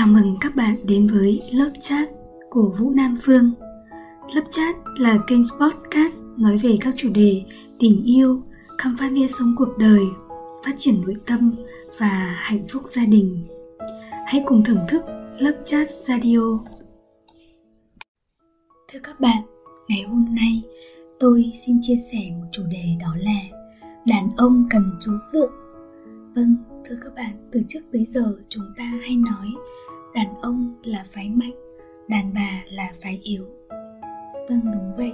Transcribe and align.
Chào 0.00 0.08
mừng 0.08 0.36
các 0.40 0.56
bạn 0.56 0.86
đến 0.86 1.06
với 1.06 1.42
lớp 1.52 1.70
chat 1.80 2.08
của 2.50 2.74
Vũ 2.78 2.90
Nam 2.90 3.16
Phương. 3.22 3.52
Lớp 4.34 4.42
chat 4.50 4.76
là 4.98 5.18
kênh 5.26 5.42
podcast 5.60 6.16
nói 6.38 6.58
về 6.58 6.76
các 6.80 6.94
chủ 6.96 7.08
đề 7.10 7.42
tình 7.78 8.04
yêu, 8.04 8.42
khám 8.78 8.96
phá 8.98 9.08
nghĩa 9.08 9.26
sống 9.26 9.54
cuộc 9.56 9.78
đời, 9.78 10.00
phát 10.64 10.74
triển 10.78 11.00
nội 11.00 11.14
tâm 11.26 11.54
và 11.98 12.36
hạnh 12.38 12.66
phúc 12.68 12.82
gia 12.86 13.04
đình. 13.04 13.46
Hãy 14.26 14.42
cùng 14.46 14.64
thưởng 14.64 14.84
thức 14.88 15.02
lớp 15.38 15.62
chat 15.64 15.88
radio. 15.90 16.58
Thưa 18.92 19.00
các 19.02 19.20
bạn, 19.20 19.42
ngày 19.88 20.02
hôm 20.02 20.26
nay 20.34 20.62
tôi 21.20 21.52
xin 21.66 21.78
chia 21.82 21.96
sẻ 22.12 22.18
một 22.30 22.46
chủ 22.52 22.62
đề 22.70 22.84
đó 23.00 23.16
là 23.18 23.40
đàn 24.06 24.28
ông 24.36 24.66
cần 24.70 24.82
chú 25.00 25.12
dựa. 25.32 25.48
Vâng, 26.34 26.54
thưa 26.90 26.96
các 27.04 27.14
bạn, 27.14 27.48
từ 27.52 27.62
trước 27.68 27.80
tới 27.92 28.04
giờ 28.04 28.36
chúng 28.48 28.64
ta 28.76 28.84
hay 28.84 29.16
nói 29.16 29.48
đàn 30.14 30.40
ông 30.40 30.74
là 30.82 31.04
phái 31.12 31.30
mạnh 31.30 31.54
đàn 32.08 32.34
bà 32.34 32.62
là 32.70 32.92
phái 33.02 33.20
yếu. 33.22 33.44
Vâng 34.48 34.60
đúng 34.64 34.96
vậy. 34.96 35.12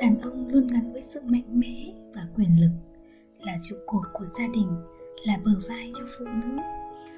Đàn 0.00 0.20
ông 0.20 0.48
luôn 0.48 0.66
gắn 0.66 0.92
với 0.92 1.02
sự 1.02 1.20
mạnh 1.24 1.60
mẽ 1.60 1.92
và 2.14 2.22
quyền 2.34 2.60
lực 2.60 2.70
là 3.40 3.58
trụ 3.62 3.76
cột 3.86 4.06
của 4.12 4.24
gia 4.24 4.46
đình 4.48 4.68
là 5.26 5.38
bờ 5.44 5.50
vai 5.68 5.90
cho 5.94 6.04
phụ 6.18 6.24
nữ. 6.24 6.62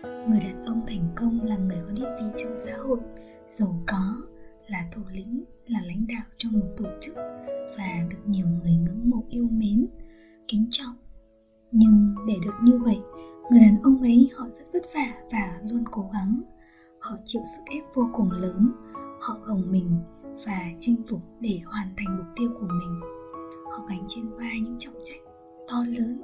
Người 0.02 0.40
đàn 0.40 0.64
ông 0.64 0.86
thành 0.86 1.08
công 1.16 1.44
là 1.44 1.56
người 1.56 1.78
có 1.86 1.92
địa 1.92 2.16
vị 2.20 2.26
trong 2.36 2.56
xã 2.56 2.72
hội 2.76 2.98
giàu 3.48 3.82
có 3.86 4.16
là 4.66 4.88
thủ 4.92 5.02
lĩnh 5.12 5.44
là 5.66 5.80
lãnh 5.86 6.06
đạo 6.08 6.24
trong 6.36 6.52
một 6.52 6.68
tổ 6.76 6.86
chức 7.00 7.14
và 7.78 8.06
được 8.10 8.22
nhiều 8.26 8.46
người 8.46 8.72
ngưỡng 8.72 9.10
mộ 9.10 9.24
yêu 9.28 9.48
mến 9.50 9.86
kính 10.48 10.66
trọng. 10.70 10.94
Nhưng 11.72 12.14
để 12.26 12.34
được 12.44 12.54
như 12.62 12.78
vậy 12.78 12.98
người 13.50 13.60
đàn 13.60 13.82
ông 13.82 14.02
ấy, 14.02 14.30
họ 14.34 14.46
rất 14.52 14.64
vất 14.72 14.82
vả 14.94 15.22
và 15.32 15.60
luôn 15.64 15.84
cố 15.90 16.10
gắng. 16.12 16.42
Họ 17.00 17.16
chịu 17.24 17.42
sức 17.56 17.62
ép 17.66 17.84
vô 17.94 18.08
cùng 18.12 18.30
lớn. 18.30 18.72
Họ 19.20 19.38
gồng 19.44 19.70
mình 19.70 19.98
và 20.46 20.60
chinh 20.80 20.96
phục 21.08 21.20
để 21.40 21.60
hoàn 21.66 21.88
thành 21.96 22.16
mục 22.16 22.26
tiêu 22.36 22.50
của 22.60 22.66
mình. 22.66 23.00
Họ 23.72 23.86
gánh 23.88 24.04
trên 24.08 24.28
vai 24.28 24.60
những 24.60 24.76
trọng 24.78 24.94
trách 25.04 25.20
to 25.68 25.84
lớn. 25.88 26.22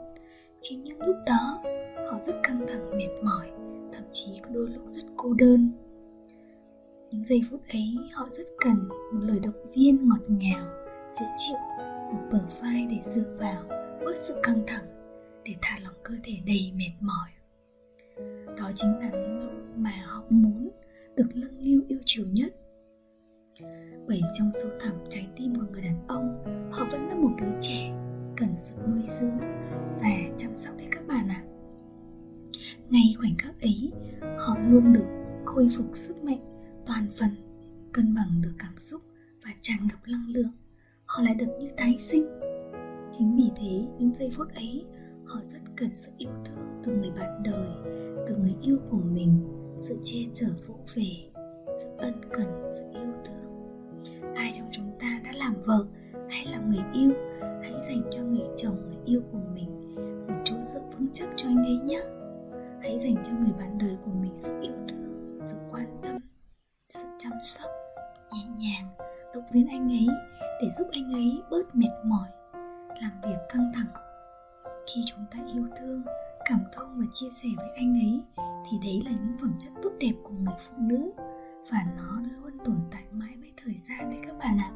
Chính 0.61 0.85
những 0.85 1.01
lúc 1.01 1.17
đó, 1.27 1.63
họ 2.11 2.19
rất 2.21 2.35
căng 2.43 2.67
thẳng, 2.69 2.91
mệt 2.97 3.23
mỏi, 3.23 3.51
thậm 3.93 4.05
chí 4.13 4.41
có 4.43 4.51
đôi 4.55 4.69
lúc 4.69 4.83
rất 4.87 5.05
cô 5.17 5.33
đơn. 5.33 5.73
Những 7.11 7.25
giây 7.25 7.41
phút 7.51 7.61
ấy, 7.73 7.95
họ 8.13 8.27
rất 8.29 8.47
cần 8.65 8.89
một 8.89 9.21
lời 9.21 9.41
động 9.41 9.71
viên 9.75 10.09
ngọt 10.09 10.21
ngào, 10.29 10.67
dễ 11.09 11.27
chịu, 11.37 11.59
một 12.13 12.21
bờ 12.33 12.41
vai 12.61 12.87
để 12.91 12.97
dựa 13.03 13.37
vào, 13.39 13.63
bớt 14.05 14.17
sự 14.17 14.35
căng 14.43 14.63
thẳng 14.67 14.85
để 15.45 15.55
thả 15.63 15.79
lỏng 15.85 15.95
cơ 16.03 16.15
thể 16.25 16.33
đầy 16.47 16.73
mệt 16.77 16.93
mỏi. 17.01 17.31
Đó 18.59 18.71
chính 18.75 18.99
là 18.99 19.11
những 19.11 19.41
lúc 19.41 19.53
mà 19.77 20.05
họ 20.07 20.25
muốn 20.31 20.71
được 21.17 21.29
lâng 21.35 21.59
lưu 21.59 21.83
yêu 21.89 21.99
chiều 22.05 22.27
nhất. 22.27 22.55
Bởi 24.07 24.21
trong 24.35 24.53
sâu 24.53 24.71
thẳm 24.81 24.95
trái 25.09 25.27
tim 25.37 25.55
của 25.55 25.67
người 25.73 25.83
đàn 25.83 26.07
ông, 26.09 26.45
họ 26.73 26.87
vẫn 26.93 27.09
là 27.09 27.15
một 27.15 27.31
đứa 27.41 27.61
trẻ 27.61 27.93
cần 28.37 28.55
sự 28.59 28.75
nuôi 28.89 29.03
dưỡng 29.07 29.39
và 30.03 30.11
chăm 30.37 30.57
sóc 30.57 30.77
đấy 30.77 30.87
các 30.91 31.07
bạn 31.07 31.29
ạ. 31.29 31.45
À. 31.45 31.49
ngay 32.91 33.15
khoảnh 33.19 33.35
khắc 33.39 33.61
ấy, 33.61 33.91
họ 34.39 34.59
luôn 34.59 34.93
được 34.93 35.07
khôi 35.45 35.69
phục 35.77 35.87
sức 35.93 36.25
mạnh 36.25 36.41
toàn 36.87 37.07
phần, 37.19 37.31
cân 37.93 38.15
bằng 38.15 38.43
được 38.43 38.53
cảm 38.59 38.77
xúc 38.77 39.01
và 39.45 39.51
tràn 39.61 39.79
ngập 39.81 39.99
năng 40.09 40.29
lượng. 40.29 40.53
Họ 41.07 41.23
lại 41.23 41.35
được 41.35 41.49
như 41.61 41.69
tái 41.77 41.97
sinh. 41.99 42.27
Chính 43.13 43.37
vì 43.37 43.51
thế, 43.57 43.87
những 43.99 44.15
giây 44.15 44.31
phút 44.31 44.55
ấy 44.55 44.85
họ 45.27 45.41
rất 45.43 45.59
cần 45.77 45.91
sự 45.95 46.13
yêu 46.19 46.31
thương 46.45 46.83
từ 46.85 46.93
người 46.93 47.11
bạn 47.11 47.43
đời, 47.45 47.95
từ 48.27 48.37
người 48.37 48.55
yêu 48.63 48.79
của 48.91 49.01
mình, 49.13 49.41
sự 49.77 49.99
che 50.05 50.19
chở 50.35 50.47
vỗ 50.67 50.75
về, 50.95 51.31
sự 51.75 51.89
ân 51.99 52.15
cần, 52.33 52.65
sự 52.67 52.85
yêu 52.93 53.13
thương. 53.25 53.69
Ai 54.35 54.53
trong 54.55 54.69
chúng 54.73 54.93
ta 55.01 55.21
đã 55.25 55.33
làm 55.33 55.55
vợ 55.65 55.85
hay 56.29 56.47
làm 56.53 56.71
người 56.71 56.85
yêu, 56.95 57.11
hãy 57.41 57.73
dành 57.89 58.03
cho 58.11 58.23
người 58.23 58.47
chồng, 58.57 58.77
người 58.87 59.03
yêu 59.05 59.23
của 59.33 59.39
mình 59.55 59.95
một 60.29 60.41
chỗ 60.45 60.55
dựa 60.61 60.81
vững 60.93 61.09
chắc 61.15 61.29
cho 61.37 61.49
anh 61.49 61.65
ấy 61.65 61.79
nhé. 61.85 62.03
Hãy 62.83 62.99
dành 62.99 63.17
cho 63.25 63.33
người 63.33 63.53
bạn 63.59 63.79
đời 63.79 63.97
của 64.05 64.11
mình 64.11 64.33
sự 64.35 64.53
yêu 64.63 64.73
thương, 64.89 65.39
sự 65.41 65.57
quan 65.71 65.87
tâm, 66.03 66.19
sự 66.91 67.07
chăm 67.19 67.33
sóc, 67.43 67.71
nhẹ 68.33 68.45
nhàng, 68.57 68.89
động 69.35 69.45
viên 69.53 69.69
anh 69.69 69.89
ấy 69.89 70.07
để 70.63 70.69
giúp 70.71 70.87
anh 70.93 71.13
ấy 71.13 71.43
bớt 71.51 71.77
mệt 71.77 71.93
mỏi, 72.05 72.29
làm 73.03 73.13
việc 73.23 73.39
căng 73.49 73.73
thẳng 73.75 74.14
khi 74.87 75.03
chúng 75.07 75.25
ta 75.31 75.39
yêu 75.55 75.67
thương, 75.81 76.03
cảm 76.45 76.61
thông 76.73 76.99
và 77.01 77.07
chia 77.13 77.31
sẻ 77.31 77.49
với 77.57 77.69
anh 77.77 77.95
ấy, 77.95 78.45
thì 78.71 78.79
đấy 78.83 79.03
là 79.05 79.11
những 79.11 79.37
phẩm 79.41 79.53
chất 79.59 79.73
tốt 79.83 79.91
đẹp 79.99 80.13
của 80.23 80.35
người 80.35 80.55
phụ 80.59 80.73
nữ. 80.79 81.11
Và 81.71 81.87
nó 81.97 82.21
luôn 82.21 82.59
tồn 82.65 82.77
tại 82.91 83.05
mãi 83.13 83.35
với 83.41 83.53
thời 83.65 83.75
gian 83.89 84.11
đấy 84.11 84.19
các 84.27 84.39
bạn 84.39 84.59
ạ. 84.59 84.71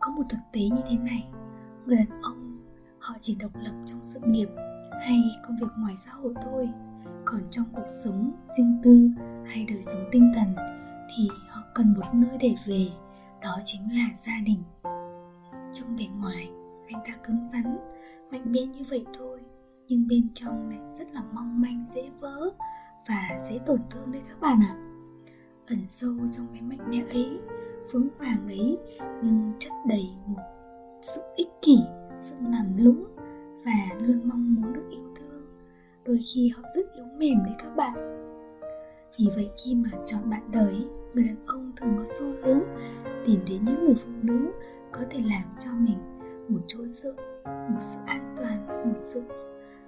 Có 0.00 0.12
một 0.12 0.22
thực 0.28 0.38
tế 0.52 0.60
như 0.60 0.82
thế 0.88 0.96
này. 0.96 1.28
Người 1.86 1.96
đàn 1.96 2.20
ông, 2.22 2.58
họ 2.98 3.14
chỉ 3.20 3.36
độc 3.40 3.50
lập 3.54 3.72
trong 3.86 4.00
sự 4.02 4.20
nghiệp 4.26 4.48
hay 5.00 5.22
công 5.46 5.56
việc 5.56 5.70
ngoài 5.78 5.94
xã 5.96 6.10
hội 6.10 6.34
thôi. 6.42 6.68
Còn 7.24 7.40
trong 7.50 7.66
cuộc 7.72 7.88
sống 8.04 8.32
riêng 8.56 8.80
tư 8.82 9.10
hay 9.46 9.66
đời 9.68 9.82
sống 9.82 10.04
tinh 10.12 10.32
thần 10.34 10.54
thì 11.16 11.28
họ 11.48 11.62
cần 11.74 11.94
một 11.96 12.06
nơi 12.14 12.38
để 12.40 12.54
về, 12.66 12.86
đó 13.42 13.58
chính 13.64 13.96
là 13.96 14.08
gia 14.14 14.40
đình. 14.46 14.62
Trong 15.72 15.96
bề 15.96 16.04
ngoài, 16.20 16.50
anh 16.86 17.02
ta 17.06 17.12
cứng 17.24 17.48
rắn 17.52 17.78
mạnh 18.32 18.52
mẽ 18.52 18.60
như 18.60 18.80
vậy 18.90 19.04
thôi, 19.18 19.40
nhưng 19.88 20.08
bên 20.08 20.28
trong 20.34 20.70
lại 20.70 20.80
rất 20.92 21.14
là 21.14 21.22
mong 21.32 21.60
manh, 21.60 21.84
dễ 21.88 22.10
vỡ 22.20 22.50
và 23.08 23.38
dễ 23.48 23.58
tổn 23.66 23.80
thương 23.90 24.12
đấy 24.12 24.22
các 24.28 24.40
bạn 24.40 24.60
ạ. 24.60 24.76
Ẩn 25.66 25.86
sâu 25.86 26.14
trong 26.32 26.46
cái 26.52 26.62
mạnh 26.62 26.90
mẽ 26.90 27.04
ấy, 27.10 27.38
vững 27.92 28.08
vàng 28.18 28.46
ấy, 28.46 28.78
nhưng 29.22 29.52
chất 29.58 29.72
đầy 29.86 30.10
một 30.26 30.42
sự 31.02 31.20
ích 31.36 31.48
kỷ, 31.62 31.78
sự 32.20 32.34
làm 32.50 32.76
lũng 32.76 33.04
và 33.64 33.96
luôn 33.98 34.20
mong 34.24 34.54
muốn 34.54 34.72
được 34.72 34.88
yêu 34.90 35.14
thương. 35.16 35.42
Đôi 36.04 36.18
khi 36.34 36.48
họ 36.48 36.62
rất 36.76 36.92
yếu 36.94 37.06
mềm 37.18 37.38
đấy 37.44 37.54
các 37.58 37.76
bạn. 37.76 37.94
Vì 39.18 39.26
vậy 39.34 39.50
khi 39.64 39.74
mà 39.74 39.90
chọn 40.06 40.30
bạn 40.30 40.42
đời, 40.52 40.86
người 41.14 41.24
đàn 41.24 41.46
ông 41.46 41.72
thường 41.76 41.94
có 41.96 42.04
xu 42.04 42.24
hướng 42.42 42.60
tìm 43.26 43.40
đến 43.46 43.64
những 43.64 43.84
người 43.84 43.94
phụ 43.94 44.10
nữ 44.22 44.52
có 44.92 45.00
thể 45.10 45.20
làm 45.26 45.44
cho 45.58 45.70
mình 45.78 45.98
một 46.48 46.60
chỗ 46.66 46.86
dựa 46.86 47.31
một 47.44 47.80
sự 47.80 47.98
an 48.06 48.34
toàn 48.36 48.66
một 48.88 48.96
sự 48.96 49.22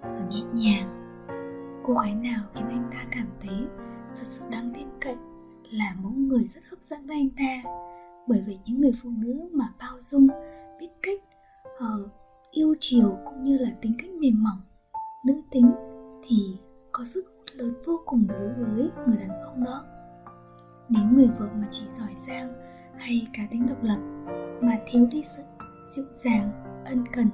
ờ, 0.01 0.21
nhẹ 0.31 0.43
nhàng. 0.55 1.01
Cô 1.85 1.95
gái 1.95 2.15
nào 2.15 2.45
khiến 2.55 2.69
anh 2.69 2.91
ta 2.93 3.05
cảm 3.11 3.27
thấy 3.41 3.67
thật 4.09 4.25
sự 4.25 4.45
đáng 4.51 4.73
tin 4.75 4.89
cậy 5.01 5.17
là 5.71 5.95
mẫu 6.03 6.13
người 6.13 6.45
rất 6.45 6.61
hấp 6.71 6.81
dẫn 6.81 7.07
với 7.07 7.17
anh 7.17 7.31
ta. 7.39 7.71
Bởi 8.27 8.43
vì 8.47 8.59
những 8.65 8.81
người 8.81 8.93
phụ 9.03 9.11
nữ 9.19 9.49
mà 9.53 9.73
bao 9.79 10.01
dung 10.01 10.27
biết 10.81 10.89
cách 11.03 11.21
uh, 11.77 12.11
yêu 12.51 12.75
chiều 12.81 13.19
cũng 13.25 13.45
như 13.45 13.59
là 13.59 13.71
tính 13.81 13.95
cách 13.99 14.11
mềm 14.11 14.45
mỏng 14.45 14.61
nữ 15.25 15.41
tính 15.51 15.73
thì 16.29 16.37
có 16.93 17.05
sức 17.05 17.25
hút 17.27 17.45
lớn 17.53 17.75
vô 17.87 18.01
cùng 18.07 18.27
đối 18.29 18.53
với 18.53 18.91
người 19.07 19.17
đàn 19.17 19.41
ông 19.41 19.65
đó. 19.65 19.85
Nếu 20.89 21.05
người 21.13 21.29
vợ 21.39 21.49
mà 21.55 21.67
chỉ 21.71 21.85
giỏi 21.99 22.15
giang 22.27 22.53
hay 22.97 23.29
cá 23.33 23.43
tính 23.51 23.67
độc 23.69 23.83
lập 23.83 23.99
mà 24.61 24.79
thiếu 24.87 25.07
đi 25.11 25.23
sự 25.23 25.43
dịu 25.87 26.05
dàng, 26.25 26.51
ân 26.85 27.05
cần, 27.13 27.29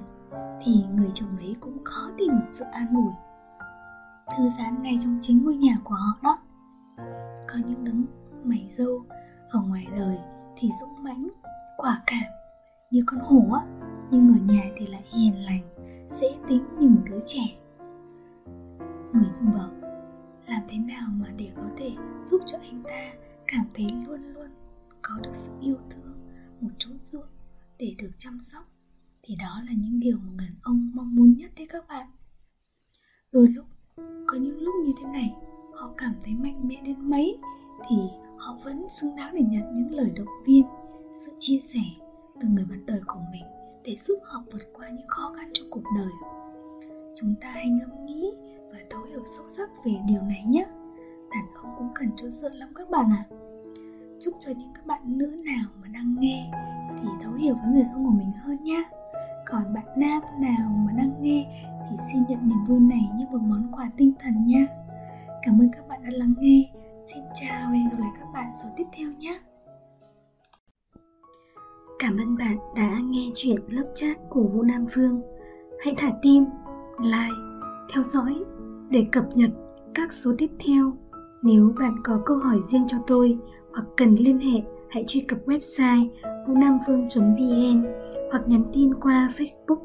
thì 0.61 0.83
người 0.95 1.09
chồng 1.13 1.29
đấy 1.39 1.55
cũng 1.59 1.83
khó 1.83 2.11
tìm 2.17 2.29
được 2.29 2.51
sự 2.51 2.65
an 2.71 2.87
ủi. 2.95 3.11
Thư 4.37 4.49
giãn 4.57 4.83
ngay 4.83 4.95
trong 4.99 5.19
chính 5.21 5.43
ngôi 5.43 5.55
nhà 5.55 5.77
của 5.83 5.95
họ 5.95 6.19
đó. 6.23 6.39
Có 7.47 7.59
những 7.67 7.83
đấng 7.83 8.05
mày 8.43 8.67
dâu 8.69 9.05
ở 9.49 9.61
ngoài 9.61 9.87
đời 9.97 10.17
thì 10.57 10.69
dũng 10.81 11.03
mãnh, 11.03 11.27
quả 11.77 12.01
cảm, 12.05 12.23
như 12.91 13.03
con 13.05 13.19
hổ 13.19 13.53
á, 13.53 13.61
nhưng 14.11 14.27
ở 14.27 14.53
nhà 14.53 14.63
thì 14.77 14.87
lại 14.87 15.03
hiền 15.09 15.45
lành, 15.45 15.61
dễ 16.09 16.35
tính 16.47 16.63
như 16.79 16.87
một 16.87 17.01
đứa 17.05 17.19
trẻ. 17.25 17.57
Người 19.13 19.31
vợ 19.41 19.69
làm 20.47 20.61
thế 20.67 20.77
nào 20.77 21.07
mà 21.11 21.27
để 21.37 21.51
có 21.55 21.67
thể 21.77 21.91
giúp 22.21 22.41
cho 22.45 22.57
anh 22.61 22.83
ta 22.83 23.13
cảm 23.47 23.65
thấy 23.73 23.91
luôn 24.07 24.33
luôn 24.33 24.47
có 25.01 25.15
được 25.23 25.33
sự 25.35 25.51
yêu 25.59 25.77
thương, 25.89 26.13
một 26.61 26.69
chút 26.77 26.93
dựa? 26.99 27.27
Để 27.81 27.95
được 27.97 28.11
chăm 28.17 28.39
sóc, 28.41 28.63
thì 29.23 29.35
đó 29.35 29.61
là 29.65 29.71
những 29.77 29.99
điều 29.99 30.17
mà 30.17 30.31
người 30.35 30.47
đàn 30.47 30.55
ông 30.61 30.91
mong 30.93 31.15
muốn 31.15 31.33
nhất 31.37 31.51
đấy 31.57 31.67
các 31.69 31.87
bạn. 31.87 32.07
Đôi 33.31 33.47
lúc, 33.47 33.65
có 34.27 34.37
những 34.37 34.61
lúc 34.61 34.75
như 34.85 34.93
thế 35.01 35.07
này, 35.07 35.35
họ 35.73 35.93
cảm 35.97 36.13
thấy 36.23 36.33
mạnh 36.33 36.67
mẽ 36.67 36.81
đến 36.85 37.09
mấy, 37.09 37.37
thì 37.89 37.95
họ 38.37 38.57
vẫn 38.63 38.89
xứng 38.89 39.15
đáng 39.15 39.35
để 39.35 39.41
nhận 39.41 39.63
những 39.75 39.95
lời 39.95 40.11
động 40.15 40.27
viên, 40.45 40.63
sự 41.13 41.31
chia 41.39 41.59
sẻ 41.59 41.79
từ 42.41 42.47
người 42.47 42.65
bạn 42.65 42.85
đời 42.85 43.01
của 43.07 43.19
mình 43.31 43.43
để 43.83 43.95
giúp 43.95 44.19
họ 44.23 44.43
vượt 44.51 44.63
qua 44.73 44.89
những 44.89 45.07
khó 45.07 45.33
khăn 45.37 45.49
trong 45.53 45.67
cuộc 45.69 45.83
đời. 45.97 46.11
Chúng 47.15 47.35
ta 47.41 47.51
hãy 47.51 47.69
ngẫm 47.69 48.05
nghĩ 48.05 48.31
và 48.71 48.79
thấu 48.89 49.03
hiểu 49.03 49.23
sâu 49.25 49.45
sắc 49.47 49.69
về 49.85 49.91
điều 50.07 50.21
này 50.21 50.43
nhé. 50.47 50.65
Đàn 51.31 51.53
ông 51.53 51.75
cũng 51.77 51.89
cần 51.95 52.09
chỗ 52.15 52.29
dựa 52.29 52.49
lắm 52.49 52.69
các 52.75 52.89
bạn 52.89 53.05
ạ. 53.11 53.25
À. 53.29 53.35
chúc 54.19 54.33
cho 54.39 54.51
những 54.57 54.71
các 54.73 54.85
bạn 54.85 55.17
nữ 55.17 55.25
nào 55.25 55.69
mà 55.81 55.87
đang 55.87 56.15
nghe 56.19 56.51
thì 57.01 57.07
thấu 57.23 57.33
hiểu 57.33 57.55
với 57.55 57.73
người 57.73 57.85
ông 57.93 58.05
của 58.05 58.11
mình 58.11 58.31
hơn 58.43 58.63
nhé 58.63 58.83
còn 59.45 59.73
bạn 59.73 59.85
nam 59.95 60.21
nào 60.39 60.69
mà 60.85 60.93
đang 60.97 61.21
nghe 61.21 61.67
thì 61.89 61.95
xin 62.11 62.23
nhận 62.29 62.49
niềm 62.49 62.65
vui 62.67 62.79
này 62.79 63.09
như 63.17 63.25
một 63.31 63.41
món 63.41 63.71
quà 63.71 63.91
tinh 63.97 64.13
thần 64.19 64.45
nha 64.45 64.65
cảm 65.43 65.61
ơn 65.61 65.71
các 65.71 65.87
bạn 65.87 66.03
đã 66.03 66.09
lắng 66.13 66.33
nghe 66.39 66.71
xin 67.05 67.23
chào 67.33 67.61
và 67.65 67.77
hẹn 67.77 67.89
gặp 67.89 67.99
lại 67.99 68.11
các 68.19 68.27
bạn 68.33 68.51
số 68.63 68.69
tiếp 68.77 68.85
theo 68.97 69.11
nhé 69.19 69.39
Cảm 72.01 72.17
ơn 72.17 72.37
bạn 72.37 72.57
đã 72.75 72.99
nghe 73.03 73.31
chuyện 73.35 73.55
lớp 73.69 73.91
chat 73.95 74.17
của 74.29 74.43
Vũ 74.43 74.61
Nam 74.61 74.85
Phương. 74.89 75.21
Hãy 75.85 75.93
thả 75.97 76.11
tim, 76.21 76.45
like, 76.99 77.35
theo 77.93 78.03
dõi 78.03 78.35
để 78.89 79.05
cập 79.11 79.25
nhật 79.35 79.49
các 79.95 80.13
số 80.13 80.31
tiếp 80.37 80.49
theo. 80.65 80.93
Nếu 81.43 81.73
bạn 81.79 81.95
có 82.03 82.21
câu 82.25 82.37
hỏi 82.37 82.59
riêng 82.71 82.87
cho 82.87 82.97
tôi 83.07 83.37
hoặc 83.73 83.85
cần 83.97 84.15
liên 84.19 84.39
hệ, 84.39 84.61
hãy 84.89 85.03
truy 85.07 85.21
cập 85.21 85.39
website 85.45 86.07
vũ-nam-phương.vn 86.47 87.83
hoặc 88.31 88.43
nhắn 88.47 88.63
tin 88.73 88.93
qua 88.93 89.29
Facebook 89.37 89.79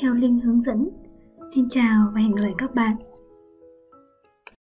theo 0.00 0.14
link 0.14 0.44
hướng 0.44 0.62
dẫn. 0.62 0.88
Xin 1.54 1.68
chào 1.68 2.12
và 2.14 2.20
hẹn 2.20 2.34
gặp 2.34 2.42
lại 2.42 2.54
các 2.58 2.74
bạn 2.74 2.96